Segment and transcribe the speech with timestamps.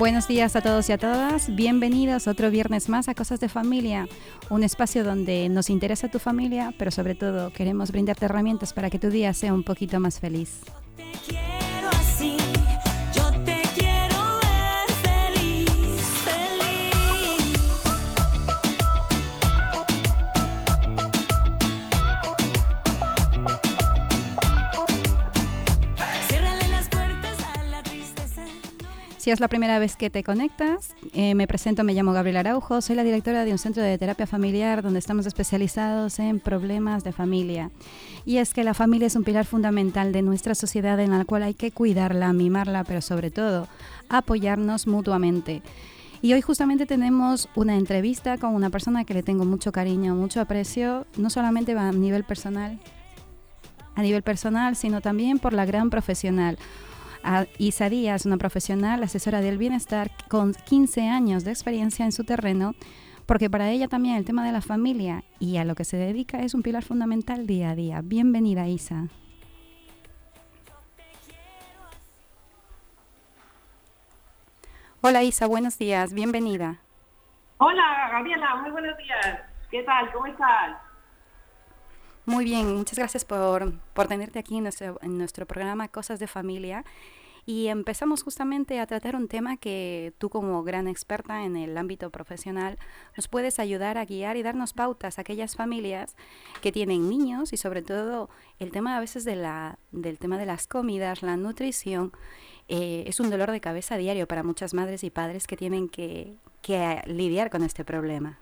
[0.00, 1.54] Buenos días a todos y a todas.
[1.54, 4.08] Bienvenidos otro viernes más a Cosas de Familia,
[4.48, 8.98] un espacio donde nos interesa tu familia, pero sobre todo queremos brindarte herramientas para que
[8.98, 10.62] tu día sea un poquito más feliz.
[29.20, 32.80] Si es la primera vez que te conectas, eh, me presento, me llamo Gabriela Araujo,
[32.80, 37.12] soy la directora de un centro de terapia familiar donde estamos especializados en problemas de
[37.12, 37.70] familia.
[38.24, 41.42] Y es que la familia es un pilar fundamental de nuestra sociedad en la cual
[41.42, 43.68] hay que cuidarla, mimarla, pero sobre todo
[44.08, 45.60] apoyarnos mutuamente.
[46.22, 50.40] Y hoy justamente tenemos una entrevista con una persona que le tengo mucho cariño, mucho
[50.40, 52.80] aprecio, no solamente a nivel personal,
[53.96, 56.56] a nivel personal, sino también por la gran profesional.
[57.22, 62.24] A Isa Díaz, una profesional, asesora del bienestar con 15 años de experiencia en su
[62.24, 62.74] terreno,
[63.26, 66.40] porque para ella también el tema de la familia y a lo que se dedica
[66.40, 68.00] es un pilar fundamental día a día.
[68.02, 69.08] Bienvenida, Isa.
[75.02, 76.78] Hola Isa, buenos días, bienvenida.
[77.58, 79.40] Hola, Gabriela, muy buenos días.
[79.70, 80.12] ¿Qué tal?
[80.12, 80.89] ¿Cómo estás?
[82.30, 84.62] Muy bien, muchas gracias por, por tenerte aquí en
[85.18, 86.84] nuestro, programa Cosas de Familia.
[87.44, 92.08] Y empezamos justamente a tratar un tema que tú como gran experta en el ámbito
[92.10, 92.78] profesional
[93.16, 96.14] nos puedes ayudar a guiar y darnos pautas a aquellas familias
[96.62, 100.46] que tienen niños y sobre todo el tema a veces de la, del tema de
[100.46, 102.12] las comidas, la nutrición,
[102.68, 106.36] eh, es un dolor de cabeza diario para muchas madres y padres que tienen que,
[106.62, 108.38] que lidiar con este problema.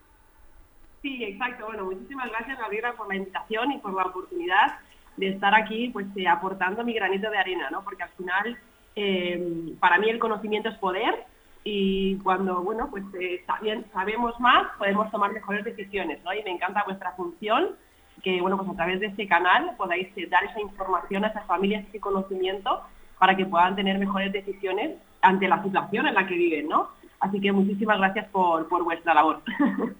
[1.01, 1.65] Sí, exacto.
[1.65, 4.79] Bueno, muchísimas gracias, Gabriela, por la invitación y por la oportunidad
[5.17, 7.83] de estar aquí, pues eh, aportando mi granito de arena, ¿no?
[7.83, 8.57] Porque al final,
[8.95, 11.25] eh, para mí el conocimiento es poder
[11.63, 13.43] y cuando, bueno, pues eh,
[13.93, 16.33] sabemos más, podemos tomar mejores decisiones, ¿no?
[16.33, 17.75] Y me encanta vuestra función,
[18.23, 21.45] que, bueno, pues a través de este canal podáis eh, dar esa información a esas
[21.45, 22.81] familias, ese conocimiento,
[23.17, 26.89] para que puedan tener mejores decisiones ante la situación en la que viven, ¿no?
[27.19, 29.41] Así que muchísimas gracias por, por vuestra labor.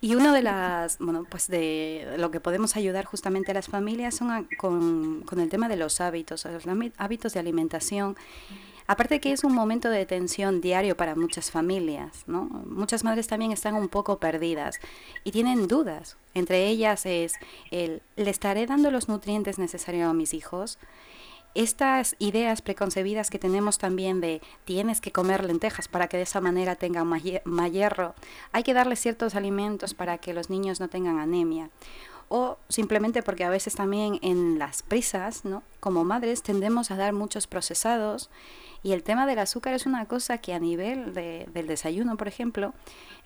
[0.00, 4.14] Y uno de las, bueno, pues de lo que podemos ayudar justamente a las familias
[4.14, 8.16] son con, con el tema de los hábitos, los hábi- hábitos de alimentación.
[8.86, 12.44] Aparte que es un momento de tensión diario para muchas familias, ¿no?
[12.44, 14.78] Muchas madres también están un poco perdidas
[15.24, 16.16] y tienen dudas.
[16.32, 17.34] Entre ellas es
[17.70, 20.78] el, ¿le estaré dando los nutrientes necesarios a mis hijos?
[21.54, 26.40] Estas ideas preconcebidas que tenemos también de tienes que comer lentejas para que de esa
[26.40, 28.14] manera tengan más hie- más hierro,
[28.52, 31.70] hay que darles ciertos alimentos para que los niños no tengan anemia.
[32.30, 35.62] O simplemente porque a veces también en las prisas, ¿no?
[35.80, 38.28] como madres, tendemos a dar muchos procesados
[38.82, 42.28] y el tema del azúcar es una cosa que a nivel de- del desayuno, por
[42.28, 42.74] ejemplo,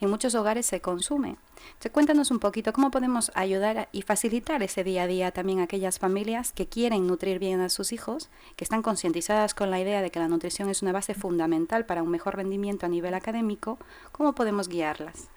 [0.01, 1.37] en muchos hogares se consume.
[1.67, 5.65] Entonces, cuéntanos un poquito cómo podemos ayudar y facilitar ese día a día también a
[5.65, 10.01] aquellas familias que quieren nutrir bien a sus hijos, que están concientizadas con la idea
[10.03, 13.79] de que la nutrición es una base fundamental para un mejor rendimiento a nivel académico,
[14.13, 15.29] ¿cómo podemos guiarlas?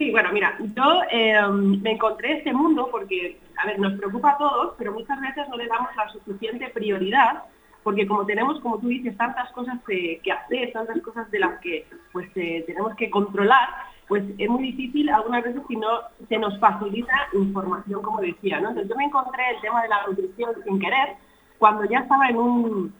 [0.00, 4.38] Sí, bueno, mira, yo eh, me encontré este mundo porque, a ver, nos preocupa a
[4.38, 7.42] todos, pero muchas veces no le damos la suficiente prioridad,
[7.82, 11.60] porque como tenemos, como tú dices, tantas cosas que, que hacer, tantas cosas de las
[11.60, 13.68] que pues eh, tenemos que controlar,
[14.08, 15.88] pues es muy difícil algunas veces si no
[16.26, 18.70] se nos facilita información, como decía, ¿no?
[18.70, 21.16] Entonces yo me encontré el tema de la nutrición sin querer
[21.58, 22.94] cuando ya estaba en un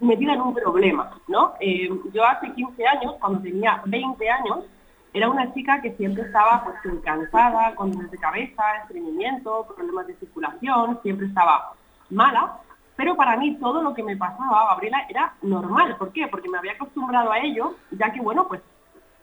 [0.00, 1.52] metida en un problema, ¿no?
[1.60, 4.64] Eh, yo hace 15 años, cuando tenía 20 años,
[5.16, 10.16] era una chica que siempre estaba pues cansada, con dolores de cabeza, estreñimiento, problemas de
[10.16, 11.72] circulación, siempre estaba
[12.10, 12.58] mala,
[12.96, 15.96] pero para mí todo lo que me pasaba, Gabriela, era normal.
[15.96, 16.28] ¿Por qué?
[16.28, 18.60] Porque me había acostumbrado a ello, ya que, bueno, pues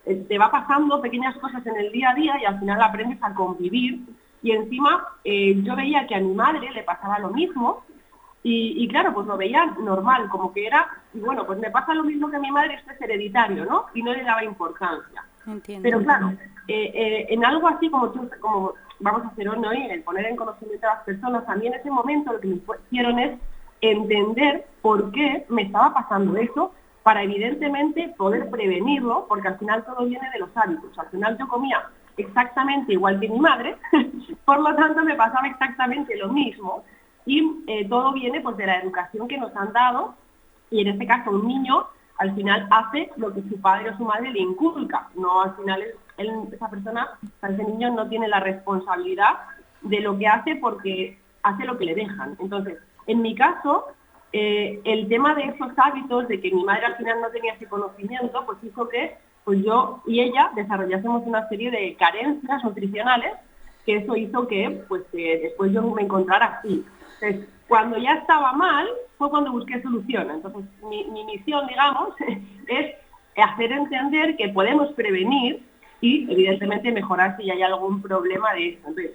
[0.06, 3.22] eh, te va pasando pequeñas cosas en el día a día y al final aprendes
[3.22, 4.00] a convivir.
[4.42, 7.84] Y encima eh, yo veía que a mi madre le pasaba lo mismo
[8.42, 11.94] y, y claro, pues lo veía normal, como que era, y bueno, pues me pasa
[11.94, 13.86] lo mismo que a mi madre, esto es hereditario, ¿no?
[13.94, 15.24] Y no le daba importancia.
[15.82, 16.34] Pero claro,
[16.68, 19.58] eh, eh, en algo así como vamos a hacer hoy.
[19.78, 22.48] Y el poner en conocimiento a las personas, a mí en ese momento lo que
[22.48, 23.38] me hicieron es
[23.80, 30.06] entender por qué me estaba pasando eso para evidentemente poder prevenirlo, porque al final todo
[30.06, 30.98] viene de los hábitos.
[30.98, 31.84] Al final yo comía
[32.16, 33.76] exactamente igual que mi madre,
[34.44, 36.84] por lo tanto me pasaba exactamente lo mismo
[37.26, 40.14] y eh, todo viene pues de la educación que nos han dado
[40.70, 41.86] y en este caso un niño
[42.18, 45.82] al final hace lo que su padre o su madre le inculca, no al final
[46.16, 47.10] esa persona,
[47.42, 49.34] ese niño no tiene la responsabilidad
[49.82, 52.36] de lo que hace porque hace lo que le dejan.
[52.38, 53.86] Entonces, en mi caso,
[54.32, 57.66] eh, el tema de esos hábitos, de que mi madre al final no tenía ese
[57.66, 63.32] conocimiento, pues hizo que pues yo y ella desarrollásemos una serie de carencias nutricionales,
[63.84, 66.84] que eso hizo que pues después yo me encontrara así.
[67.68, 68.86] Cuando ya estaba mal,
[69.18, 70.36] fue cuando busqué soluciones.
[70.36, 72.14] Entonces, mi, mi misión, digamos,
[72.68, 72.94] es
[73.36, 75.62] hacer entender que podemos prevenir
[76.00, 78.88] y, evidentemente, mejorar si hay algún problema de esto.
[78.88, 79.12] Entonces,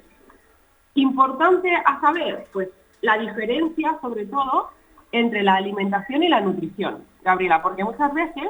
[0.95, 2.69] importante a saber, pues,
[3.01, 4.69] la diferencia, sobre todo,
[5.11, 8.49] entre la alimentación y la nutrición, Gabriela, porque muchas veces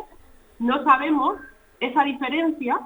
[0.60, 1.38] no sabemos
[1.80, 2.80] esa diferencia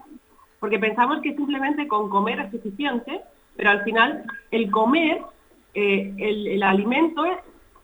[0.64, 3.22] porque pensamos que simplemente con comer es suficiente,
[3.58, 5.22] pero al final el comer,
[5.74, 7.24] eh, el, alimento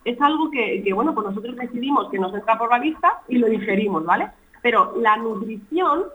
[0.05, 3.47] es, algo que, bueno, pues nosotros decidimos que nos entra por la vista y lo
[3.47, 4.29] digerimos, ¿vale?
[4.61, 6.05] Pero la nutrición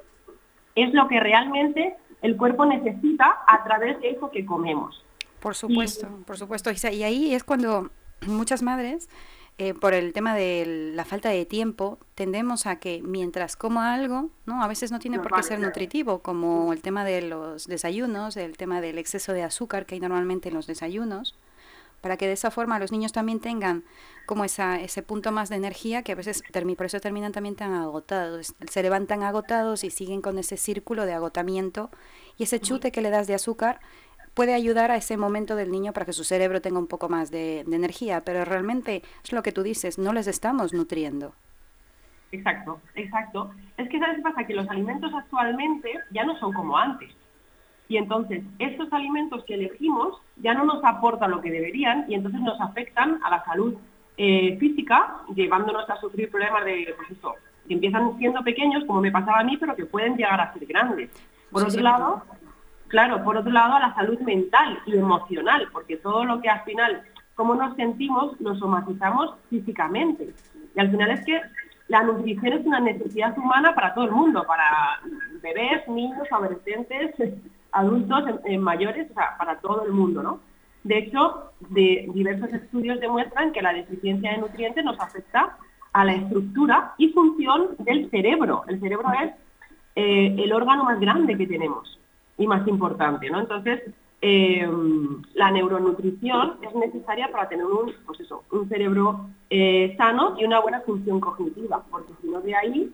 [0.75, 5.05] es lo que realmente el cuerpo necesita a través de eso que comemos.
[5.41, 6.71] Por supuesto, por supuesto.
[6.91, 7.91] Y ahí es cuando
[8.27, 9.09] muchas madres
[9.56, 14.31] eh, por el tema de la falta de tiempo, tendemos a que mientras como algo,
[14.47, 14.65] ¿no?
[14.65, 18.56] A veces no tiene por qué ser nutritivo, como el tema de los desayunos, el
[18.56, 21.37] tema del exceso de azúcar que hay normalmente en los desayunos,
[22.05, 23.83] para que de esa forma los niños también tengan
[24.27, 26.43] como esa, ese punto más de energía que a veces
[26.77, 31.15] por eso terminan también tan agotados, se levantan agotados y siguen con ese círculo de
[31.15, 31.91] agotamiento
[32.37, 33.81] y ese chute que le das de azúcar
[34.35, 37.31] puede ayudar a ese momento del niño para que su cerebro tenga un poco más
[37.31, 41.33] de, energía, pero realmente es lo que tú dices, no les estamos nutriendo.
[42.33, 43.51] Exacto, exacto.
[43.79, 47.17] Es que sabes qué pasa, que los alimentos actualmente ya no son como antes.
[47.94, 52.41] Y entonces estos alimentos que elegimos ya no nos aportan lo que deberían y entonces
[52.41, 53.76] nos afectan a la salud
[54.17, 57.37] eh, física, llevándonos a sufrir problemas de, pues eso,
[57.69, 60.67] que empiezan siendo pequeños, como me pasaba a mí, pero que pueden llegar a ser
[60.67, 61.08] grandes.
[61.52, 62.25] Por otro lado,
[62.88, 66.64] claro, por otro lado, a la salud mental y emocional, porque todo lo que al
[66.64, 67.05] final,
[67.37, 70.35] como nos sentimos, lo somatizamos físicamente.
[70.75, 71.41] Y al final es que
[71.87, 74.99] la nutrición es una necesidad humana para todo el mundo, para
[75.41, 77.14] bebés, niños, adolescentes,
[77.75, 78.25] adultos,
[78.59, 80.41] mayores, o sea, para todo el mundo, ¿no?
[80.85, 85.56] De hecho, de diversos estudios demuestran que la deficiencia de nutrientes nos afecta
[85.93, 88.65] a la estructura y función del cerebro.
[88.69, 89.32] El cerebro es
[89.97, 91.99] eh, el órgano más grande que tenemos
[92.37, 93.41] y más importante, ¿no?
[93.41, 93.82] Entonces,
[94.20, 94.69] eh,
[95.35, 100.61] la neuronutrición es necesaria para tener un, pues eso, un cerebro eh, sano y una
[100.61, 102.93] buena función cognitiva, porque si no de ahí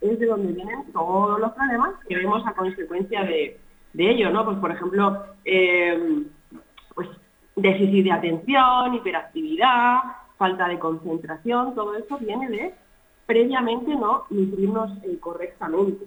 [0.00, 3.58] es de donde vienen todos los problemas que vemos a consecuencia de,
[3.94, 4.44] ello, ¿no?
[4.44, 6.24] Pues por ejemplo, eh,
[6.94, 7.08] pues
[7.56, 9.98] déficit de atención, hiperactividad,
[10.36, 12.74] falta de concentración, todo eso viene de
[13.26, 16.06] previamente no nutrirnos correctamente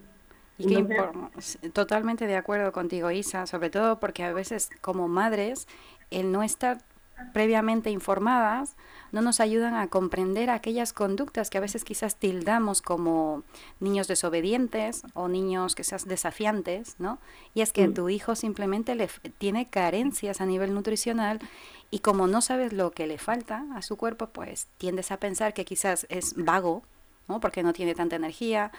[1.74, 5.68] totalmente de acuerdo contigo, Isa, sobre todo porque a veces como madres,
[6.10, 6.80] el no estar
[7.34, 8.76] previamente informadas
[9.12, 13.44] no nos ayudan a comprender aquellas conductas que a veces quizás tildamos como
[13.80, 17.20] niños desobedientes o niños que seas desafiantes, ¿no?
[17.54, 17.94] Y es que mm.
[17.94, 21.40] tu hijo simplemente le tiene carencias a nivel nutricional
[21.90, 25.54] y como no sabes lo que le falta a su cuerpo, pues tiendes a pensar
[25.54, 26.84] que quizás es vago,
[27.28, 27.42] ¿no?
[27.42, 28.72] Porque no tiene tanta energía,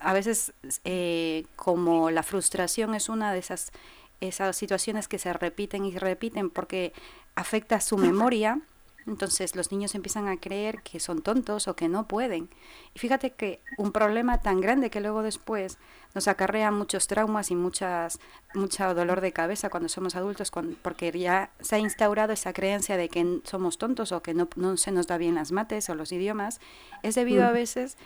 [0.00, 0.52] a veces
[0.84, 3.72] eh, como la frustración es una de esas,
[4.20, 6.92] esas situaciones que se repiten y repiten porque
[7.34, 8.60] afecta su memoria,
[9.06, 12.50] entonces los niños empiezan a creer que son tontos o que no pueden.
[12.92, 15.78] Y fíjate que un problema tan grande que luego después
[16.14, 18.18] nos acarrea muchos traumas y muchas,
[18.54, 20.50] mucho dolor de cabeza cuando somos adultos,
[20.82, 24.76] porque ya se ha instaurado esa creencia de que somos tontos o que no, no
[24.76, 26.60] se nos da bien las mates o los idiomas,
[27.02, 27.54] es debido a mm.
[27.54, 27.96] veces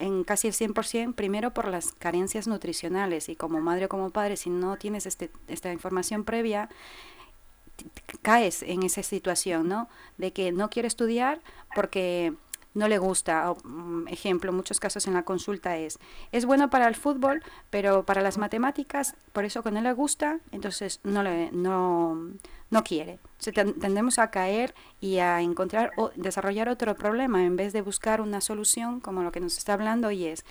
[0.00, 4.36] en casi el 100%, primero por las carencias nutricionales y como madre o como padre,
[4.36, 6.68] si no tienes este, esta información previa,
[8.22, 9.88] caes en esa situación, ¿no?
[10.18, 11.40] De que no quiere estudiar
[11.74, 12.34] porque
[12.74, 13.54] no le gusta.
[13.64, 15.98] Mm, ejemplo, muchos casos en la consulta es,
[16.32, 20.40] es bueno para el fútbol, pero para las matemáticas, por eso que no le gusta,
[20.52, 22.30] entonces no, le, no,
[22.70, 23.18] no quiere.
[23.80, 28.40] tendemos a caer y a encontrar o desarrollar otro problema en vez de buscar una
[28.40, 30.44] solución como lo que nos está hablando y es,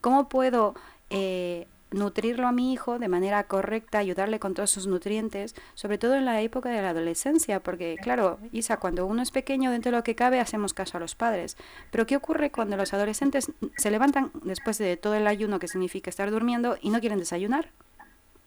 [0.00, 0.74] ¿cómo puedo...
[1.10, 6.14] Eh, nutrirlo a mi hijo de manera correcta, ayudarle con todos sus nutrientes, sobre todo
[6.14, 9.98] en la época de la adolescencia, porque claro, Isa, cuando uno es pequeño, dentro de
[9.98, 11.56] lo que cabe, hacemos caso a los padres.
[11.90, 16.10] Pero ¿qué ocurre cuando los adolescentes se levantan después de todo el ayuno que significa
[16.10, 17.68] estar durmiendo y no quieren desayunar?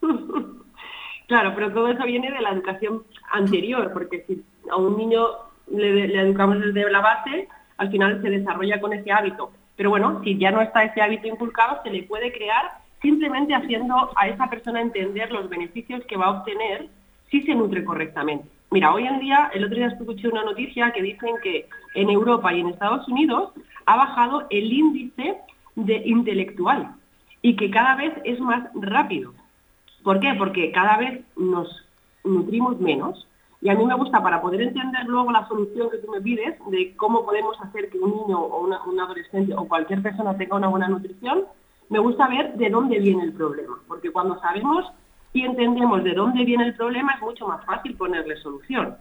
[1.28, 5.26] Claro, pero todo eso viene de la educación anterior, porque si a un niño
[5.72, 7.48] le, le educamos desde la base,
[7.78, 9.52] al final se desarrolla con ese hábito.
[9.76, 14.12] Pero bueno, si ya no está ese hábito inculcado, se le puede crear simplemente haciendo
[14.16, 16.88] a esa persona entender los beneficios que va a obtener
[17.30, 18.48] si se nutre correctamente.
[18.72, 22.54] Mira, hoy en día, el otro día escuché una noticia que dicen que en Europa
[22.54, 23.52] y en Estados Unidos
[23.86, 25.38] ha bajado el índice
[25.76, 26.96] de intelectual
[27.42, 29.34] y que cada vez es más rápido.
[30.04, 30.34] ¿Por qué?
[30.38, 31.86] Porque cada vez nos
[32.24, 33.28] nutrimos menos
[33.62, 36.56] y a mí me gusta para poder entender luego la solución que tú me pides
[36.68, 40.68] de cómo podemos hacer que un niño o un adolescente o cualquier persona tenga una
[40.68, 41.46] buena nutrición,
[41.90, 44.86] me gusta ver de dónde viene el problema, porque cuando sabemos
[45.34, 48.96] y entendemos de dónde viene el problema es mucho más fácil ponerle solución.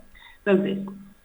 [0.45, 0.79] Entonces,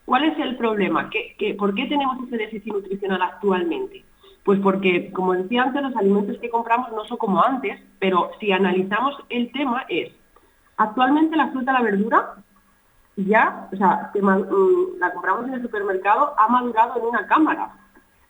[0.06, 1.10] ¿cuál es el problema?
[1.10, 4.06] ¿Qué, por qué tenemos ese déficit nutricional actualmente?
[4.44, 8.52] Pues porque, como decía antes, los alimentos que compramos no son como antes, pero si
[8.52, 10.12] analizamos el tema es,
[10.78, 12.36] actualmente la fruta la verdura
[13.26, 17.74] ya, o sea, mm, la compramos en el supermercado, ha madurado en una cámara.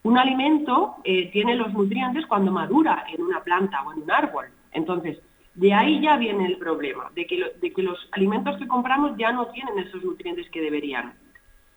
[0.04, 4.46] Un alimento eh, tiene los nutrientes cuando madura en una planta o en un árbol.
[4.72, 5.20] Entonces,
[5.56, 9.48] de ahí ya viene el problema, de que, de los alimentos que compramos ya no
[9.48, 11.14] tienen esos nutrientes que deberían.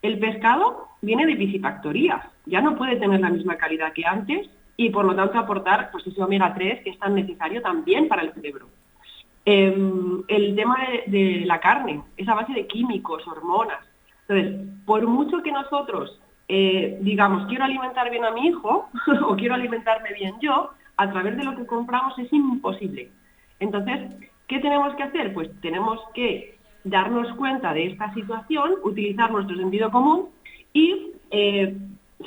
[0.03, 4.91] El pescado viene de piscifactorías, ya no puede tener la misma calidad que antes y
[4.91, 8.33] por lo tanto aportar pues, ese omega 3 que es tan necesario también para el
[8.33, 8.69] cerebro.
[9.45, 10.77] Em, el tema
[11.07, 13.85] de, la carne es a base de químicos, hormonas.
[14.29, 16.21] Entonces, por mucho que nosotros
[16.55, 18.91] eh, digamos, quiero alimentar bien a mi hijo
[19.27, 20.69] o quiero alimentarme bien yo,
[20.99, 23.11] a través de lo que compramos es imposible.
[23.59, 24.01] Entonces,
[24.49, 25.33] ¿qué tenemos que hacer?
[25.33, 30.29] Pues tenemos que darnos cuenta de esta situación, utilizar nuestro sentido común
[30.75, 31.75] y eh,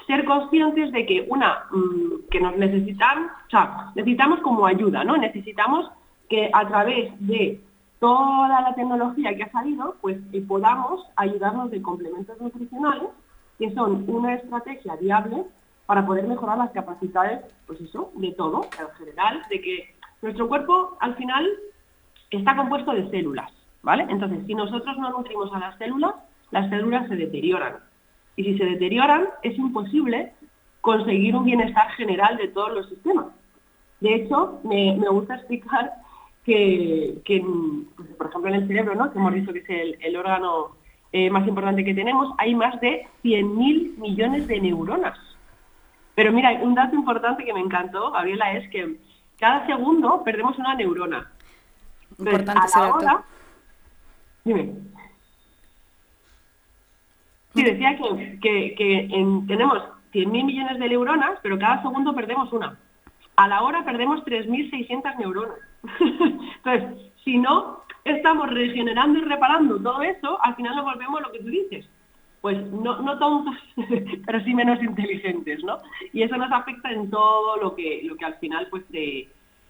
[0.07, 5.17] ser conscientes de que una mm, que nos necesitan, o sea, necesitamos como ayuda, ¿no?
[5.17, 5.87] Necesitamos
[6.29, 7.61] que a través de
[7.99, 13.09] toda la tecnología que ha salido, pues eh, podamos ayudarnos de complementos nutricionales
[13.57, 15.43] que son una estrategia viable
[15.85, 20.97] para poder mejorar las capacidades, pues eso, de todo, en general, de que nuestro cuerpo
[20.99, 21.47] al final
[22.31, 23.51] está compuesto de células,
[23.83, 24.05] ¿vale?
[24.09, 26.15] Entonces, si nosotros no nutrimos a las células,
[26.51, 27.75] las células se deterioran.
[28.35, 30.33] Y si se deterioran, es imposible
[30.81, 33.27] conseguir un bienestar general de todos los sistemas.
[34.01, 35.93] De hecho, me, gusta explicar
[36.43, 37.21] que,
[37.95, 39.11] pues, por ejemplo, en el cerebro, ¿no?
[39.11, 40.75] que hemos dicho que es el órgano
[41.17, 45.17] eh, más importante que tenemos, hay más de 100.000 millones de neuronas.
[46.13, 48.97] Pero mira, un dato importante que me encantó, Gabriela, es que
[49.39, 51.31] cada segundo perdemos una neurona.
[52.19, 53.23] importante a la hora,
[54.43, 54.73] Dime.
[57.53, 57.97] Sí, decía
[58.41, 59.07] que,
[59.47, 62.77] tenemos 100.000 millones de neuronas, pero cada segundo perdemos una.
[63.37, 65.59] A la hora perdemos 3.600 neuronas.
[66.57, 71.39] Entonces, si no estamos regenerando y reparando todo eso, al final nos volvemos lo que
[71.39, 71.85] tú dices.
[72.39, 73.55] Pues no, no tontos,
[74.25, 75.79] pero sí menos inteligentes, ¿no?
[76.13, 78.83] Y eso nos afecta en todo lo que, lo que al final pues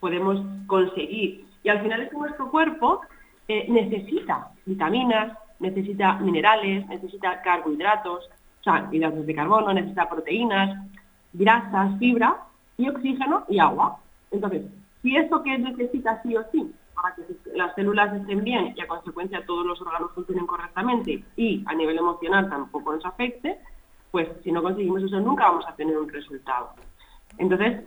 [0.01, 1.46] podemos conseguir.
[1.63, 3.01] Y al final es que nuestro cuerpo
[3.48, 8.25] eh, necesita vitaminas, necesita minerales, necesita carbohidratos,
[8.60, 10.86] o sea, hidratos de carbono, necesita proteínas,
[11.32, 12.36] grasas, fibra
[12.77, 14.00] y oxígeno y agua.
[14.32, 14.63] Entonces,
[15.01, 17.23] si eso que necesita sí o sí para que
[17.53, 21.97] las células estén bien y a consecuencia todos los órganos funcionen correctamente y a nivel
[21.97, 23.59] emocional tampoco nos afecte,
[24.11, 26.71] pues si no conseguimos eso nunca vamos a tener un resultado.
[27.37, 27.83] Entonces,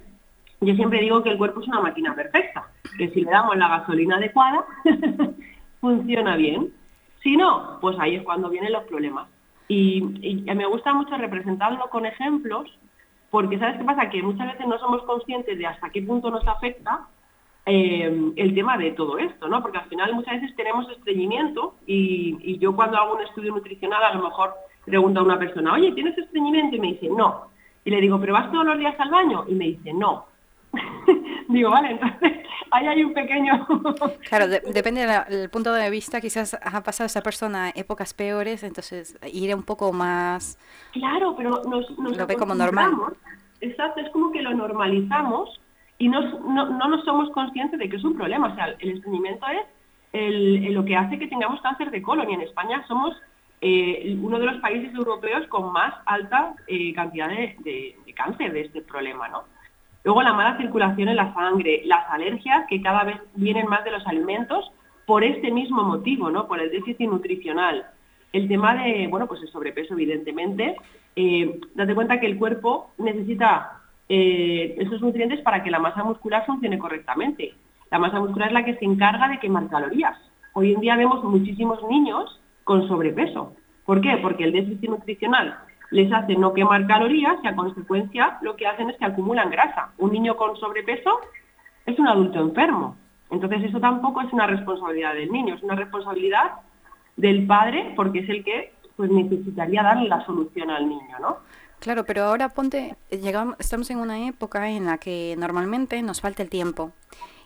[0.60, 3.68] yo siempre digo que el cuerpo es una máquina perfecta, que si le damos la
[3.68, 4.64] gasolina adecuada,
[5.80, 6.72] funciona bien.
[7.22, 9.28] Si no, pues ahí es cuando vienen los problemas.
[9.68, 12.70] Y, me gusta mucho representarlo con ejemplos,
[13.30, 14.08] porque ¿sabes qué pasa?
[14.08, 17.06] Que muchas veces no somos conscientes de hasta qué punto nos afecta
[17.70, 19.60] eh, el tema de todo esto, ¿no?
[19.60, 24.14] Porque al final muchas veces tenemos estreñimiento y, yo cuando hago un estudio nutricional a
[24.14, 24.54] lo mejor
[24.87, 26.76] pregunto a una persona, oye, ¿tienes estreñimiento?
[26.76, 27.48] Y me dice, no.
[27.84, 29.44] Y le digo, ¿pero vas todos los días al baño?
[29.48, 30.25] Y me dice, no.
[31.48, 32.38] digo, vale, entonces
[32.70, 33.66] ahí hay un pequeño...
[34.28, 39.54] claro, depende del punto de vista, quizás ha pasado esa persona épocas peores, entonces ir
[39.54, 40.58] un poco más...
[40.92, 42.94] Claro, pero nos, nos lo ve como normal.
[43.60, 45.60] Exacto, es como que lo normalizamos
[45.99, 48.49] y no, no, nos somos conscientes de que es un problema.
[48.49, 49.47] O sea, el estreñimiento
[50.12, 53.17] es lo que hace que tengamos cáncer de colon y en España somos
[53.61, 58.83] eh, uno de los países europeos con más alta eh, cantidad de, cáncer de este
[58.83, 59.45] problema, ¿no?
[60.05, 63.90] Luego la mala circulación en la sangre, las alergias que cada vez vienen más de
[63.90, 64.71] los alimentos
[65.07, 66.47] por este mismo motivo, ¿no?
[66.47, 67.87] Por el déficit nutricional.
[68.33, 70.76] El tema de, bueno, pues el sobrepeso, evidentemente.
[71.17, 73.77] Eh, date cuenta que el cuerpo necesita
[74.08, 77.54] eh, esos nutrientes para que la masa muscular funcione correctamente.
[77.90, 80.16] La masa muscular es la que se encarga de quemar calorías.
[80.52, 83.54] Hoy en día vemos muchísimos niños con sobrepeso.
[83.84, 84.18] ¿Por qué?
[84.20, 85.58] Porque el déficit nutricional
[85.90, 89.92] les hace no quemar calorías y a consecuencia lo que hacen es que acumulan grasa.
[89.98, 91.20] Un niño con sobrepeso
[91.86, 92.96] es un adulto enfermo.
[93.30, 96.52] Entonces eso tampoco es una responsabilidad del niño, es una responsabilidad
[97.16, 101.38] del padre porque es el que pues necesitaría darle la solución al niño, ¿no?
[101.78, 106.43] Claro, pero ahora ponte, llegamos, estamos en una época en la que normalmente nos falta
[106.43, 106.90] el tiempo.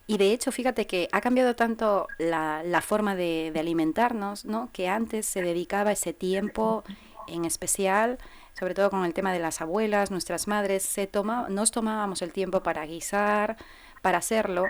[0.06, 4.70] Y de hecho, fíjate que ha cambiado tanto la, la forma de, de, alimentarnos, ¿no?
[4.72, 6.84] Que antes se dedicaba ese tiempo
[7.28, 8.16] en especial,
[8.58, 12.32] sobre todo con el tema de las abuelas, nuestras madres, se toma, nos tomábamos el
[12.32, 13.58] tiempo para guisar,
[14.00, 14.64] para hacerlo,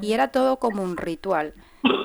[0.00, 1.54] y era todo como un ritual.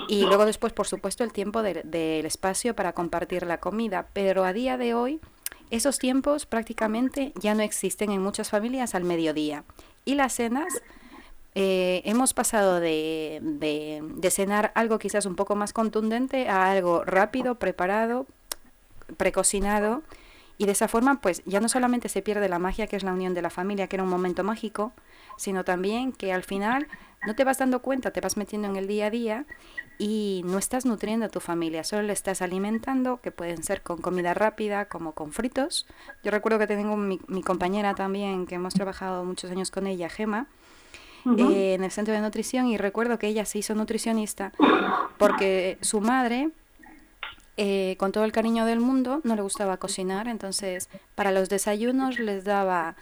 [0.07, 4.07] Y luego después, por supuesto, el tiempo del de, espacio para compartir la comida.
[4.13, 5.19] Pero a día de hoy
[5.69, 9.63] esos tiempos prácticamente ya no existen en muchas familias al mediodía.
[10.05, 10.81] Y las cenas,
[11.55, 17.03] eh, hemos pasado de, de, de, cenar algo quizás un poco más contundente a algo
[17.05, 18.25] rápido, preparado,
[19.17, 20.01] precocinado.
[20.57, 23.13] Y de esa forma, pues ya no solamente se pierde la magia que es la
[23.13, 24.93] unión de la familia, que era un momento mágico,
[25.38, 26.88] sino también que al final
[27.25, 29.45] no te vas dando cuenta, te vas metiendo en el día a día
[29.98, 34.01] y no estás nutriendo a tu familia, solo le estás alimentando, que pueden ser con
[34.01, 35.88] comida rápida, como con fritos.
[36.24, 40.10] Yo recuerdo que tengo mi, mi compañera también, que hemos trabajado muchos años con ella,
[40.10, 40.48] Gema,
[41.25, 41.51] uh -huh.
[41.51, 44.51] eh, en el centro de nutrición, y recuerdo que ella se hizo nutricionista
[45.17, 46.50] porque su madre,
[47.57, 52.19] eh, con todo el cariño del mundo, no le gustaba cocinar, entonces para los desayunos
[52.19, 52.95] les daba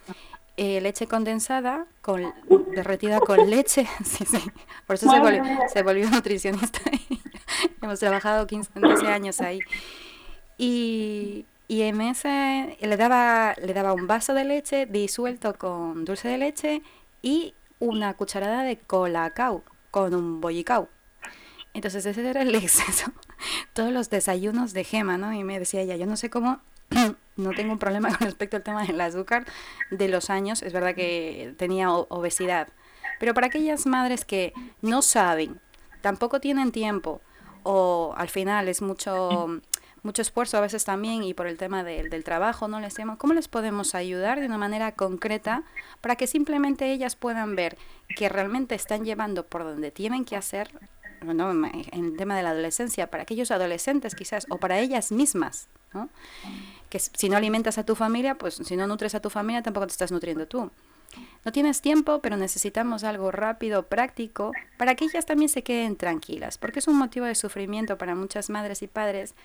[0.57, 2.33] eh, leche condensada con
[2.75, 3.87] derretida con leche.
[4.03, 4.51] sí, sí.
[4.85, 6.79] Por eso se volvió, se volvió nutricionista.
[7.81, 9.59] Hemos trabajado 15, 12 años ahí.
[10.57, 16.27] Y, y en ese le daba, le daba un vaso de leche disuelto con dulce
[16.27, 16.81] de leche
[17.21, 20.89] y una cucharada de colacao con un bollicao.
[21.73, 23.11] Entonces ese era el exceso.
[23.73, 25.33] Todos los desayunos de Gema, ¿no?
[25.33, 26.59] Y me decía ella, yo no sé cómo
[27.37, 29.45] no tengo un problema con respecto al tema del azúcar
[29.89, 32.67] de los años, es verdad que tenía obesidad,
[33.19, 35.59] pero para aquellas madres que no saben,
[36.01, 37.21] tampoco tienen tiempo
[37.63, 39.61] o al final es mucho
[40.03, 43.17] mucho esfuerzo a veces también y por el tema del, del trabajo no les hemos,
[43.17, 45.63] ¿cómo les podemos ayudar de una manera concreta
[46.01, 47.77] para que simplemente ellas puedan ver
[48.15, 50.71] que realmente están llevando por donde tienen que hacer
[51.21, 55.67] no, en el tema de la adolescencia, para aquellos adolescentes quizás, o para ellas mismas,
[55.93, 56.09] ¿no?
[56.89, 59.87] que si no alimentas a tu familia, pues si no nutres a tu familia, tampoco
[59.87, 60.69] te estás nutriendo tú.
[61.45, 66.57] No tienes tiempo, pero necesitamos algo rápido, práctico, para que ellas también se queden tranquilas,
[66.57, 69.35] porque es un motivo de sufrimiento para muchas madres y padres.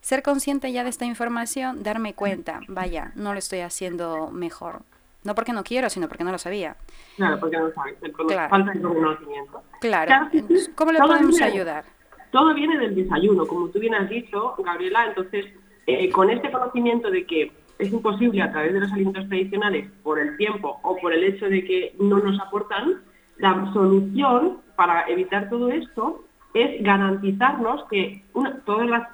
[0.00, 4.82] Ser consciente ya de esta información, darme cuenta, vaya, no lo estoy haciendo mejor.
[5.24, 6.76] No porque no quiero, sino porque no lo sabía.
[7.16, 8.50] Claro, porque no sabes, el claro.
[8.50, 9.62] falta el conocimiento.
[9.80, 11.84] Claro, Entonces, ¿cómo le podemos viene, ayudar?
[12.30, 15.46] Todo viene del desayuno, como tú bien has dicho, Gabriela, entonces
[15.86, 20.18] eh, con este conocimiento de que es imposible a través de los alimentos tradicionales por
[20.18, 23.02] el tiempo o por el hecho de que no nos aportan,
[23.38, 29.08] la solución para evitar todo esto es garantizarnos que una, todas las,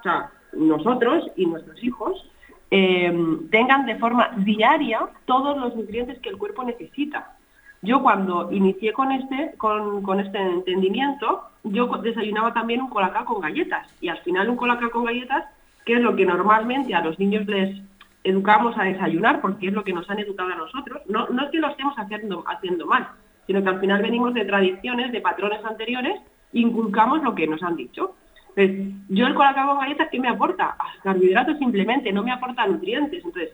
[0.52, 2.30] nosotros y nuestros hijos
[2.70, 3.12] eh,
[3.50, 7.36] tengan de forma diaria todos los nutrientes que el cuerpo necesita.
[7.82, 13.40] Yo cuando inicié con este, con, con este entendimiento, yo desayunaba también un colacao con
[13.40, 15.46] galletas y al final un colacao con galletas,
[15.84, 17.80] que es lo que normalmente a los niños les
[18.22, 21.50] educamos a desayunar, porque es lo que nos han educado a nosotros, no, no es
[21.50, 23.08] que lo estemos haciendo, haciendo mal,
[23.46, 26.20] sino que al final venimos de tradiciones, de patrones anteriores,
[26.52, 28.14] inculcamos lo que nos han dicho.
[28.54, 28.70] Pues
[29.08, 30.76] yo el colacao con galletas, ¿qué me aporta?
[31.02, 33.24] Carbohidratos simplemente, no me aporta nutrientes.
[33.24, 33.52] Entonces,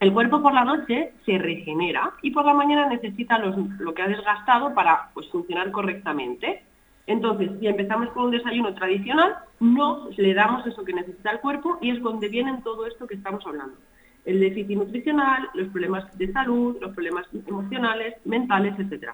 [0.00, 4.08] el cuerpo por la noche se regenera y por la mañana necesita lo que ha
[4.08, 6.64] desgastado para pues, funcionar correctamente.
[7.06, 11.78] Entonces, si empezamos con un desayuno tradicional, no le damos eso que necesita el cuerpo
[11.80, 13.76] y es donde vienen todo esto que estamos hablando.
[14.24, 19.10] El déficit nutricional, los problemas de salud, los problemas emocionales, mentales, etc.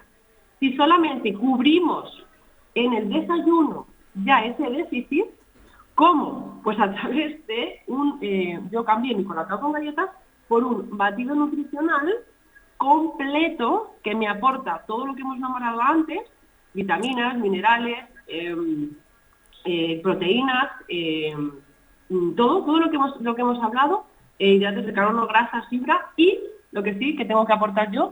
[0.59, 2.25] Si solamente cubrimos
[2.75, 3.87] en el desayuno
[4.23, 5.25] ya ese déficit,
[5.95, 6.61] ¿cómo?
[6.63, 10.09] Pues a través de un, eh, yo cambié mi colacao con galletas
[10.47, 12.13] por un batido nutricional
[12.77, 16.19] completo que me aporta todo lo que hemos nombrado antes,
[16.73, 18.55] vitaminas, minerales, eh,
[19.65, 21.35] eh, proteínas, eh,
[22.35, 24.05] todo, todo lo que hemos, lo que hemos hablado,
[24.39, 26.39] hidratos de carbono, grasa, fibra y
[26.71, 28.11] lo que sí que tengo que aportar yo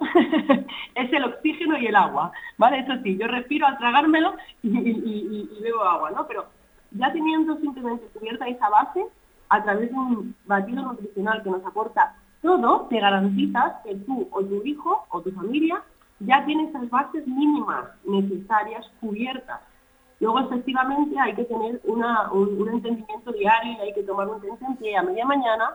[0.96, 2.80] es el oxígeno y el agua, ¿vale?
[2.80, 6.26] Eso sí, yo respiro al tragármelo y, bebo agua, ¿no?
[6.28, 6.46] Pero
[6.92, 9.06] ya teniendo simplemente cubierta esa base,
[9.50, 14.44] a través de un batido nutricional que nos aporta todo, te garantizas que tú o
[14.44, 15.84] tu hijo o tu familia
[16.20, 19.62] ya tiene esas bases mínimas necesarias cubiertas.
[20.20, 24.96] Luego, efectivamente, hay que tener una, un, entendimiento diario y hay que tomar un pie
[24.96, 25.72] a media mañana.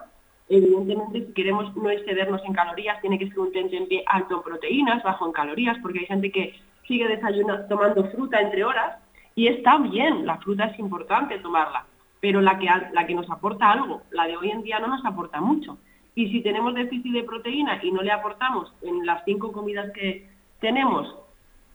[0.52, 5.00] Evidentemente, si queremos no excedernos en calorías, tiene que ser un pie alto en proteínas,
[5.04, 6.54] bajo en calorías, porque hay gente que
[6.88, 8.98] sigue desayunando, tomando fruta entre horas,
[9.36, 11.86] y está bien, la fruta es importante tomarla,
[12.18, 15.04] pero la que, la que nos aporta algo, la de hoy en día no nos
[15.04, 15.78] aporta mucho.
[16.16, 20.28] Y si tenemos déficit de proteína y no le aportamos en las cinco comidas que
[20.58, 21.14] tenemos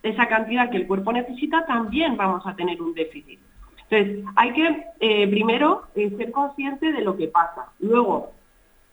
[0.04, 3.40] esa cantidad que el cuerpo necesita, también vamos a tener un déficit.
[3.90, 8.36] Entonces, hay que eh, primero eh, ser consciente de lo que pasa, luego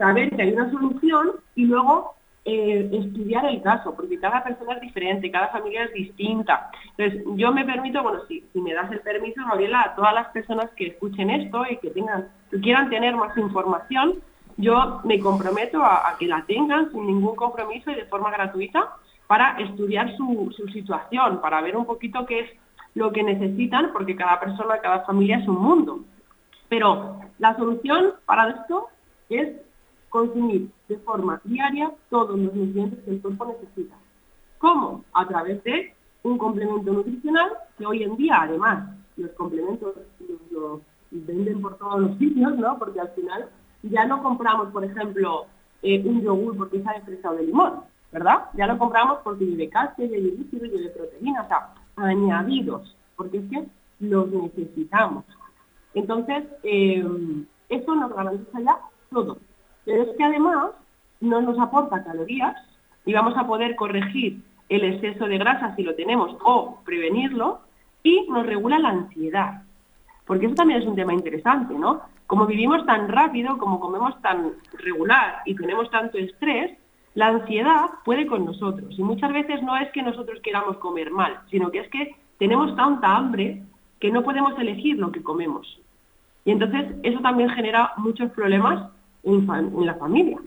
[0.02, 4.80] saber que hay una solución y luego eh, estudiar el caso, porque cada persona es
[4.80, 6.72] diferente, cada familia es distinta.
[6.96, 10.68] Entonces, yo me permito, bueno, si, me das el permiso, Gabriela, a todas las personas
[10.74, 14.14] que escuchen esto y que tengan, que quieran tener más información,
[14.56, 18.96] yo me comprometo a, que la tengan sin ningún compromiso y de forma gratuita
[19.28, 22.50] para estudiar su, situación, para ver un poquito qué es
[22.96, 26.00] lo que necesitan, porque cada persona, cada familia es un mundo.
[26.68, 28.88] Pero la solución para esto
[29.30, 29.52] es
[30.12, 33.96] consumir de forma diaria todos los nutrientes que el cuerpo necesita.
[34.58, 35.04] ¿Cómo?
[35.14, 39.94] A través de un complemento nutricional que hoy en día, además, los complementos
[40.50, 42.78] los, venden por todos los sitios, ¿no?
[42.78, 43.48] Porque al final
[43.82, 45.46] ya no compramos, por ejemplo,
[45.82, 47.80] eh, un yogur porque está de fresa o de limón,
[48.12, 48.50] ¿verdad?
[48.52, 53.50] Ya lo compramos porque lleve calcio, lleve líquido, lleve proteína, o sea, añadidos, porque es
[53.50, 53.66] que
[54.00, 55.24] los necesitamos.
[55.94, 57.02] Entonces, eh,
[57.70, 58.78] eso nos garantiza ya
[59.10, 59.38] todo.
[59.84, 60.70] Pero es que además
[61.20, 62.56] no nos aporta calorías
[63.04, 67.60] y vamos a poder corregir el exceso de grasa si lo tenemos o prevenirlo
[68.02, 69.62] y nos regula la ansiedad.
[70.26, 72.00] Porque eso también es un tema interesante, ¿no?
[72.26, 76.72] Como vivimos tan rápido, como comemos tan regular y tenemos tanto estrés,
[77.14, 78.94] la ansiedad puede con nosotros.
[78.98, 82.74] Y muchas veces no es que nosotros queramos comer mal, sino que es que tenemos
[82.76, 83.62] tanta hambre
[84.00, 85.80] que no podemos elegir lo que comemos.
[86.44, 88.90] Y entonces eso también genera muchos problemas
[89.22, 90.38] en, la familia.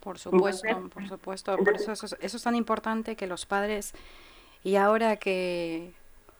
[0.00, 1.56] Por supuesto, por supuesto.
[1.56, 3.92] Por eso, eso, es tan importante que los padres,
[4.64, 5.92] y ahora que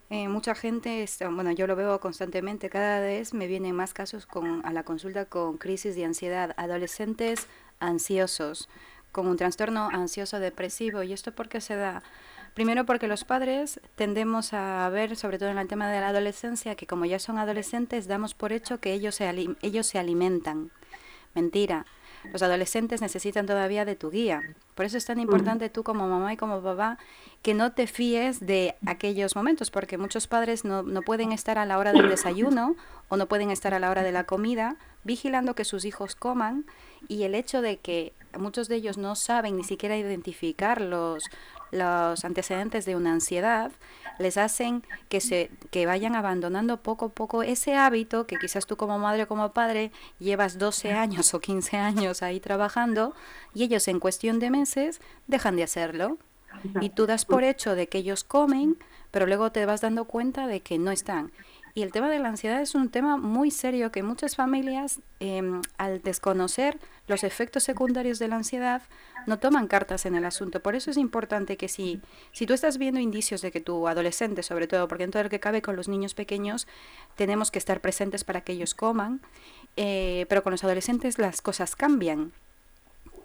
[0.09, 4.65] eh, mucha gente, bueno, yo lo veo constantemente, cada vez me vienen más casos con,
[4.65, 7.47] a la consulta con crisis de ansiedad, adolescentes
[7.81, 8.69] ansiosos,
[9.13, 11.03] con un trastorno ansioso depresivo.
[11.03, 12.03] ¿Y esto por qué se da?
[12.55, 16.75] Primero porque los padres tendemos a ver, sobre todo en el tema de la adolescencia,
[16.75, 20.71] que como ya son adolescentes, damos por hecho que ellos se, ellos se alimentan.
[21.35, 21.87] Mentira.
[22.33, 24.43] Los adolescentes necesitan todavía de tu guía.
[24.75, 26.99] Por eso es tan importante tú como mamá y como papá
[27.43, 31.65] que no te fíes de aquellos momentos, porque muchos padres no, no pueden estar a
[31.65, 32.77] la hora del desayuno
[33.09, 36.67] o no pueden estar a la hora de la comida vigilando que sus hijos coman
[37.09, 41.25] y el hecho de que muchos de ellos no saben ni siquiera identificar los,
[41.71, 43.73] los antecedentes de una ansiedad
[44.19, 48.77] les hacen que se que vayan abandonando poco a poco ese hábito que quizás tú
[48.77, 53.15] como madre o como padre llevas 12 años o 15 años ahí trabajando
[53.55, 56.19] y ellos en cuestión de meses dejan de hacerlo.
[56.81, 58.77] Y tú das por hecho de que ellos comen,
[59.11, 61.33] pero luego te vas dando cuenta de que no están.
[61.75, 65.63] Y el tema de la ansiedad es un tema muy serio que muchas familias, em,
[65.79, 68.83] al desconocer los efectos secundarios de la ansiedad,
[69.27, 70.61] no toman cartas en el asunto.
[70.61, 72.01] Por eso es importante que si,
[72.33, 75.31] si tú estás viendo indicios de que tu adolescente, sobre todo, porque en todo lo
[75.31, 76.67] que cabe con los niños pequeños,
[77.17, 79.21] tenemos que estar presentes para que ellos coman,
[79.77, 82.33] eh, pero con los adolescentes las cosas cambian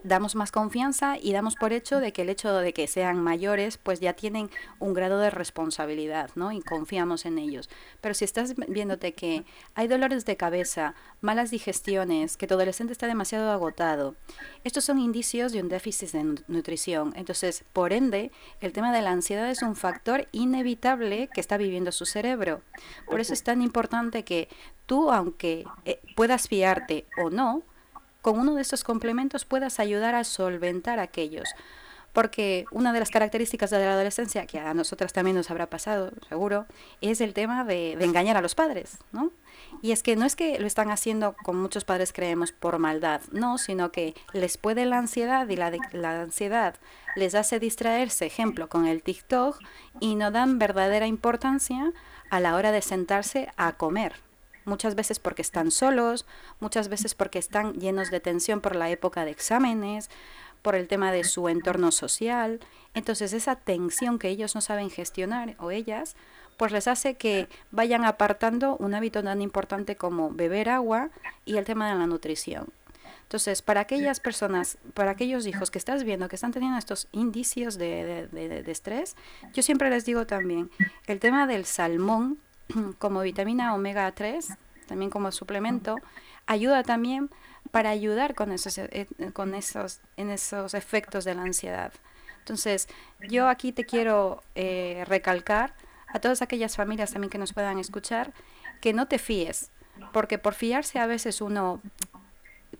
[0.05, 3.77] damos más confianza y damos por hecho de que el hecho de que sean mayores
[3.77, 6.51] pues ya tienen un grado de responsabilidad, ¿no?
[6.51, 7.69] Y confiamos en ellos.
[8.01, 13.07] Pero si estás viéndote que hay dolores de cabeza, malas digestiones, que tu adolescente está
[13.07, 14.15] demasiado agotado,
[14.63, 17.13] estos son indicios de un déficit de nutrición.
[17.15, 21.91] Entonces, por ende, el tema de la ansiedad es un factor inevitable que está viviendo
[21.91, 22.61] su cerebro.
[23.07, 24.49] Por eso es tan importante que
[24.85, 27.63] tú, aunque eh, puedas fiarte o no,
[28.25, 31.47] con uno de estos complementos puedas ayudar a solventar aquellos.
[32.11, 36.09] Porque una de las características de la adolescencia, que a nosotras también nos habrá pasado,
[36.27, 36.65] seguro,
[37.01, 39.31] es el tema de, engañar a los padres, ¿no?
[39.83, 43.21] Y es que no es que lo están haciendo, como muchos padres creemos, por maldad,
[43.31, 46.77] no, sino que les puede la ansiedad y la, la ansiedad
[47.15, 49.59] les hace distraerse, ejemplo, con el TikTok
[49.99, 51.93] y no dan verdadera importancia
[52.31, 54.15] a la hora de sentarse a comer,
[54.65, 56.25] muchas veces porque están solos,
[56.59, 60.09] muchas veces porque están llenos de tensión por la época de exámenes,
[60.61, 62.59] por el tema de su entorno social.
[62.93, 66.15] Entonces esa tensión que ellos no saben gestionar o ellas,
[66.57, 71.09] pues les hace que vayan apartando un hábito tan importante como beber agua
[71.45, 72.67] y el tema de la nutrición.
[73.23, 77.75] Entonces, para aquellas personas, para aquellos hijos que estás viendo que están teniendo estos indicios
[77.77, 79.15] de, de, estrés,
[79.53, 80.69] yo siempre les digo también,
[81.07, 82.37] el tema del salmón
[82.99, 84.49] como vitamina omega 3,
[84.87, 85.97] también como suplemento,
[86.45, 87.29] ayuda también
[87.71, 91.93] para ayudar con esos, eh, con esos, en esos efectos de la ansiedad.
[92.39, 92.87] Entonces,
[93.27, 95.73] yo aquí te quiero eh, recalcar
[96.07, 98.33] a todas aquellas familias también que nos puedan escuchar,
[98.81, 99.71] que no te fíes,
[100.13, 101.81] porque por fiarse a veces uno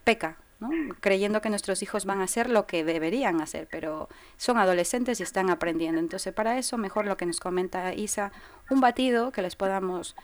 [0.04, 0.70] peca, ¿no?
[1.02, 5.24] creyendo que nuestros hijos van a hacer lo que deberían hacer, pero son adolescentes y
[5.24, 6.00] están aprendiendo.
[6.00, 8.32] Entonces, para eso, mejor lo que nos comenta Isa,
[8.70, 10.16] un batido que les podamos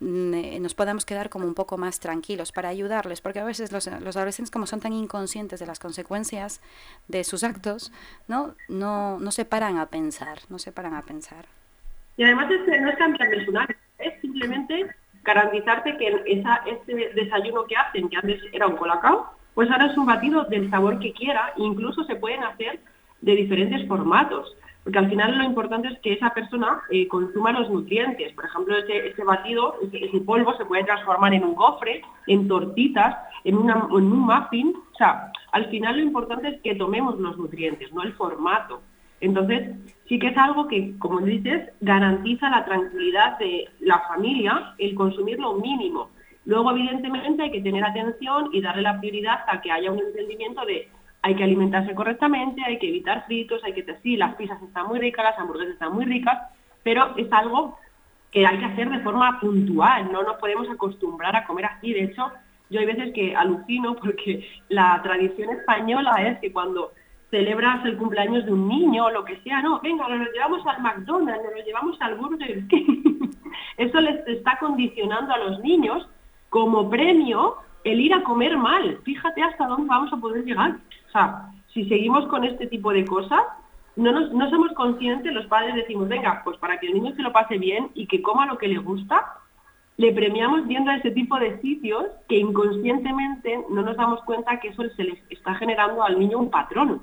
[0.00, 3.72] mm, eh, nos podamos quedar como un poco más tranquilos para ayudarles, porque a veces
[3.72, 6.60] los, adolescentes como son tan inconscientes de las consecuencias
[7.08, 7.92] de sus actos,
[8.28, 8.54] ¿no?
[8.68, 11.46] No, no se paran a pensar, no se paran a pensar.
[12.16, 14.86] Y además este no es cambiar personal, es simplemente
[15.24, 19.96] garantizarte que esa, ese desayuno que hacen, que antes era un colacao, pues ahora es
[19.96, 22.80] un batido del sabor que quiera, incluso se pueden hacer
[23.20, 27.70] de diferentes formatos, porque al final lo importante es que esa persona eh, consuma los
[27.70, 28.32] nutrientes.
[28.32, 33.54] Por ejemplo, ese, batido, ese, polvo se puede transformar en un gofre, en tortitas, en,
[33.54, 34.74] en un muffin.
[34.92, 38.82] O sea, al final lo importante es que tomemos los nutrientes, no el formato.
[39.20, 39.76] Entonces,
[40.08, 45.38] sí que es algo que, como dices, garantiza la tranquilidad de la familia el consumir
[45.38, 46.10] lo mínimo.
[46.44, 50.66] Luego, evidentemente, hay que tener atención y darle la prioridad a que haya un entendimiento
[50.66, 50.88] de
[51.22, 54.98] hay que alimentarse correctamente, hay que evitar fritos, hay que sí, las pizzas están muy
[54.98, 56.38] ricas, las hamburguesas están muy ricas,
[56.82, 57.78] pero es algo
[58.32, 61.92] que hay que hacer de forma puntual, no nos podemos acostumbrar a comer así.
[61.92, 62.32] De hecho,
[62.70, 66.92] yo hay veces que alucino porque la tradición española es que cuando
[67.30, 70.66] celebras el cumpleaños de un niño o lo que sea, no, venga, nos lo llevamos
[70.66, 73.30] al McDonald's, nos lo llevamos al Burger King.
[73.76, 76.08] Eso les está condicionando a los niños
[76.48, 78.98] como premio el ir a comer mal.
[79.04, 80.76] Fíjate hasta dónde vamos a poder llegar.
[81.12, 83.42] O sea, si seguimos con este tipo de cosas,
[83.96, 87.22] no, nos, no somos conscientes, los padres decimos, venga, pues para que el niño se
[87.22, 89.34] lo pase bien y que coma lo que le gusta,
[89.98, 94.82] le premiamos viendo ese tipo de sitios que inconscientemente no nos damos cuenta que eso
[94.96, 97.02] se le está generando al niño un patrón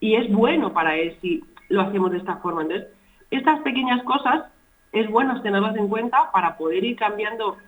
[0.00, 2.62] y es bueno para él si lo hacemos de esta forma.
[2.62, 2.88] Entonces,
[3.30, 4.44] estas pequeñas cosas
[4.92, 7.58] es bueno tenerlas en cuenta para poder ir cambiando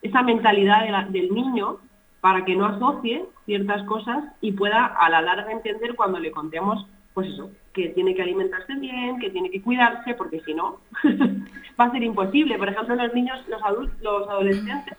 [0.00, 1.78] esa mentalidad del niño
[2.20, 6.86] para que no asocie ciertas cosas y pueda a la larga entender cuando le contemos,
[7.14, 10.80] pues eso, que tiene que alimentarse bien, que tiene que cuidarse, porque si no,
[11.80, 12.58] va a ser imposible.
[12.58, 14.96] Por ejemplo, los niños, los adultos, los adolescentes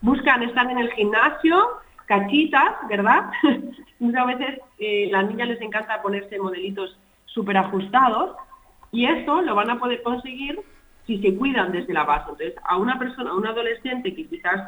[0.00, 1.66] buscan estar en el gimnasio,
[2.06, 3.30] cachitas, ¿verdad?
[3.98, 8.36] Muchas veces eh, las niñas les encanta ponerse modelitos súper ajustados
[8.92, 10.60] y eso lo van a poder conseguir
[11.06, 12.30] si se cuidan desde la base.
[12.30, 14.60] Entonces, a una persona, a un adolescente que quizás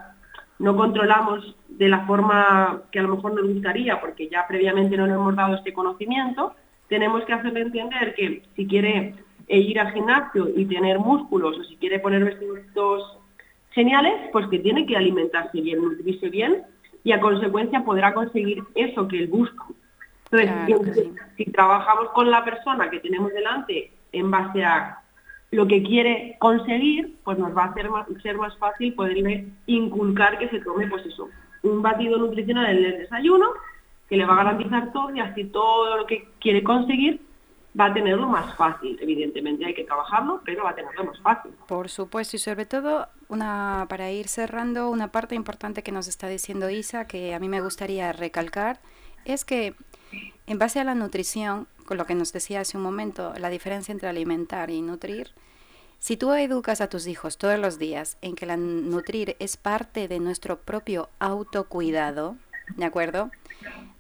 [0.59, 5.07] no controlamos de la forma que a lo mejor nos gustaría, porque ya previamente no
[5.07, 6.53] le hemos dado este conocimiento,
[6.89, 9.15] tenemos que hacerle entender que si quiere
[9.47, 13.19] eh, ir al gimnasio y tener músculos o si quiere poner vestidos
[13.71, 16.65] geniales, pues que tiene que alimentarse bien, nutrirse bien
[17.05, 19.65] y a consecuencia podrá conseguir eso que él busca.
[20.33, 24.99] Entonces, si, trabajamos con la persona que tenemos delante en base a
[25.53, 30.39] lo que quiere conseguir, pues nos va a hacer más, ser más fácil poderle inculcar
[30.39, 31.29] que se tome, pues eso,
[31.63, 33.47] un batido nutricional en el desayuno,
[34.09, 37.21] que le va a garantizar todo y así todo lo que quiere conseguir
[37.79, 38.99] va a tenerlo más fácil.
[39.01, 41.53] Evidentemente hay que trabajarlo, pero va a tenerlo más fácil.
[41.67, 46.29] Por supuesto, y sobre todo, una para ir cerrando, una parte importante que nos está
[46.29, 48.81] diciendo Isa, que a mí me gustaría recalcar,
[49.25, 49.75] es que
[50.47, 53.93] en base a la nutrición, con lo que nos decía hace un momento, la diferencia
[53.93, 55.33] entre alimentar y nutrir,
[55.99, 60.09] si tú educas a tus hijos todos los días en que la nutrir es parte
[60.09, 62.37] de nuestro propio autocuidado,
[62.77, 63.31] ¿de acuerdo?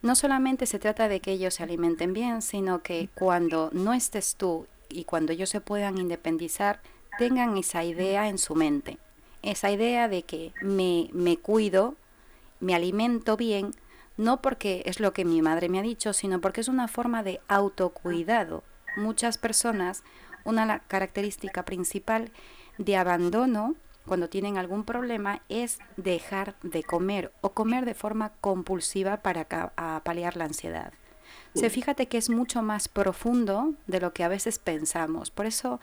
[0.02, 4.36] no solamente se trata de que ellos se alimenten bien, sino que cuando no estés
[4.36, 6.80] tú y cuando ellos se puedan independizar,
[7.18, 8.98] tengan esa idea en su mente.
[9.42, 11.94] Esa idea de que me, me cuido,
[12.60, 13.72] me alimento bien,
[14.16, 17.22] no porque es lo que mi madre me ha dicho, sino porque es una forma
[17.22, 18.62] de autocuidado.
[18.96, 20.02] Muchas personas,
[20.48, 22.30] una característica principal
[22.78, 23.74] de abandono
[24.06, 29.44] cuando tienen algún problema es dejar de comer o comer de forma compulsiva para
[30.02, 30.92] paliar la ansiedad.
[31.54, 35.30] Se fíjate que es mucho más profundo de lo que a veces pensamos.
[35.30, 35.80] Por eso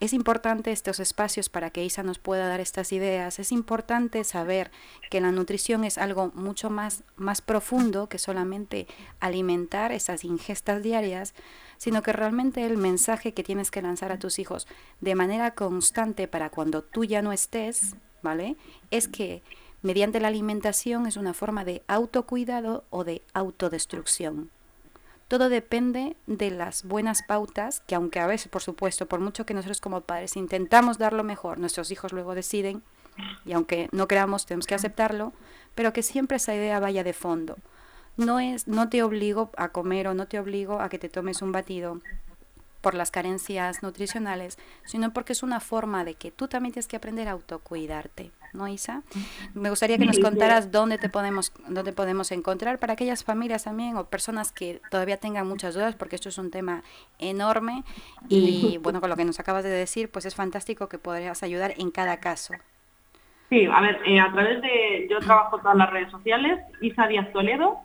[0.00, 3.38] es importante estos espacios para que Isa nos pueda dar estas ideas.
[3.38, 4.70] Es importante saber
[5.10, 8.86] que la nutrición es algo mucho más, más profundo que solamente
[9.18, 11.34] alimentar esas ingestas diarias,
[11.78, 14.68] sino que realmente el mensaje que tienes que lanzar a tus hijos
[15.00, 18.56] de manera constante para cuando tú ya no estés, ¿vale?
[18.90, 19.42] Es que
[19.82, 24.50] mediante la alimentación es una forma de autocuidado o de autodestrucción.
[25.28, 29.52] Todo depende de las buenas pautas, que aunque a veces, por supuesto, por mucho que
[29.54, 32.82] nosotros como padres intentamos dar lo mejor, nuestros hijos luego deciden,
[33.44, 35.32] y aunque no queramos, tenemos que aceptarlo,
[35.74, 37.56] pero que siempre esa idea vaya de fondo.
[38.18, 41.40] No es, no te obligo a comer o no te obligo a que te tomes
[41.40, 42.00] un batido
[42.80, 46.96] por las carencias nutricionales, sino porque es una forma de que tú también tienes que
[46.96, 49.02] aprender a autocuidarte, ¿no, Isa?
[49.54, 53.96] Me gustaría que nos contaras dónde te podemos, dónde podemos encontrar para aquellas familias también
[53.96, 56.82] o personas que todavía tengan muchas dudas, porque esto es un tema
[57.18, 57.84] enorme
[58.28, 61.74] y bueno, con lo que nos acabas de decir, pues es fantástico que podrías ayudar
[61.78, 62.54] en cada caso.
[63.48, 67.32] Sí, a ver, eh, a través de, yo trabajo todas las redes sociales, Isa Díaz
[67.32, 67.78] Toledo,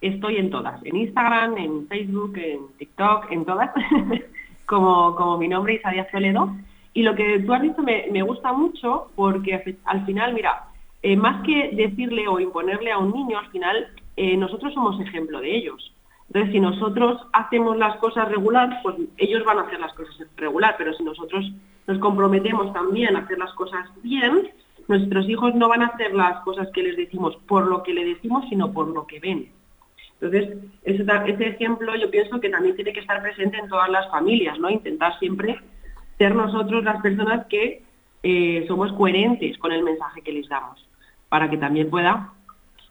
[0.00, 3.70] estoy en todas, en Instagram, en Facebook, en TikTok, en todas.
[4.66, 6.56] como, como mi nombre, Isaías Toledo.
[6.94, 10.64] Y lo que tú has dicho me, me gusta mucho porque al final, mira,
[11.02, 15.40] eh, más que decirle o imponerle a un niño, al final eh, nosotros somos ejemplo
[15.40, 15.92] de ellos.
[16.28, 20.76] Entonces, si nosotros hacemos las cosas regular, pues ellos van a hacer las cosas regular,
[20.78, 21.50] pero si nosotros
[21.88, 24.50] nos comprometemos también a hacer las cosas bien,
[24.86, 28.04] nuestros hijos no van a hacer las cosas que les decimos por lo que le
[28.04, 29.48] decimos, sino por lo que ven.
[30.20, 34.58] Entonces, ese, ejemplo yo pienso que también tiene que estar presente en todas las familias,
[34.58, 34.68] ¿no?
[34.68, 35.58] Intentar siempre
[36.18, 37.82] ser nosotros las personas que
[38.22, 40.86] eh, somos coherentes con el mensaje que les damos,
[41.30, 42.34] para que también pueda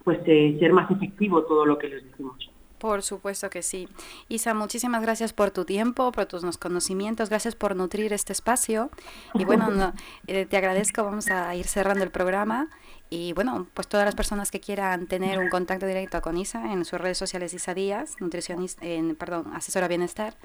[0.03, 2.49] pues eh, ser más efectivo todo lo que les decimos.
[2.79, 3.89] Por supuesto que sí.
[4.29, 8.89] Isa, muchísimas gracias por tu tiempo, por tus conocimientos, gracias por nutrir este espacio.
[9.33, 9.93] Y bueno,
[10.27, 12.69] eh, te agradezco, vamos a ir cerrando el programa.
[13.09, 16.85] Y bueno, pues todas las personas que quieran tener un contacto directo con Isa en
[16.85, 20.35] sus redes sociales Isa Díaz, nutricionista, en, perdón, asesora bienestar,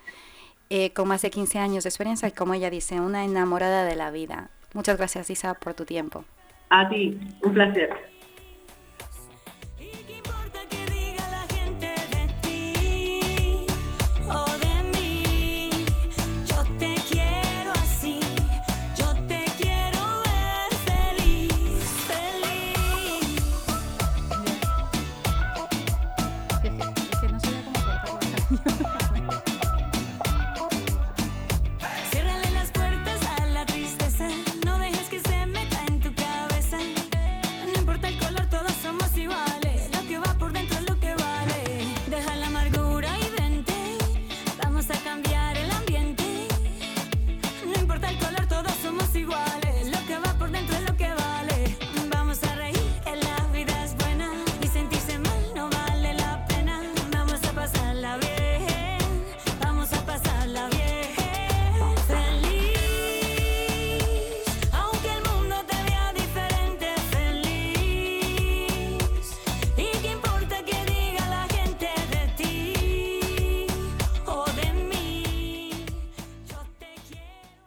[0.71, 3.97] eh, con más de 15 años de experiencia y como ella dice, una enamorada de
[3.97, 4.49] la vida.
[4.73, 6.25] Muchas gracias Isa por tu tiempo.
[6.71, 7.91] A ti, un placer.